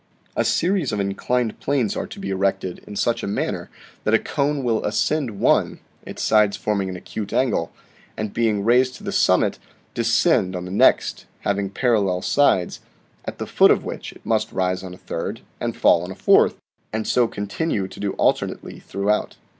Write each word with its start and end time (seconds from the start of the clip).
A 0.35 0.43
series 0.43 0.91
of 0.91 0.99
inclined 0.99 1.59
planes 1.59 1.95
are 1.95 2.07
to 2.07 2.19
be 2.19 2.31
erected 2.31 2.79
in 2.87 2.95
such 2.95 3.21
a 3.21 3.27
manner 3.27 3.69
that 4.03 4.15
a 4.15 4.17
cone 4.17 4.63
will 4.63 4.83
ascend 4.83 5.39
one 5.39 5.79
(its 6.07 6.23
sides 6.23 6.57
forming 6.57 6.89
an 6.89 6.95
acute 6.95 7.31
angle), 7.31 7.71
and 8.17 8.33
being 8.33 8.65
raised 8.65 8.95
to 8.95 9.03
the 9.03 9.11
summit, 9.11 9.59
descend 9.93 10.55
on 10.55 10.65
the 10.65 10.71
next 10.71 11.27
(having 11.41 11.69
parallel 11.69 12.23
sides), 12.23 12.79
at 13.25 13.37
the 13.37 13.45
foot 13.45 13.69
of 13.69 13.85
which 13.85 14.11
it 14.11 14.25
must 14.25 14.51
rise 14.51 14.81
on 14.83 14.95
a 14.95 14.97
third 14.97 15.41
and 15.59 15.75
fall 15.77 16.01
on 16.03 16.09
a 16.09 16.15
fourth, 16.15 16.55
and 16.91 17.05
so 17.05 17.27
continue 17.27 17.87
to 17.87 17.99
do 17.99 18.13
alternately 18.13 18.79
throughout. 18.79 19.35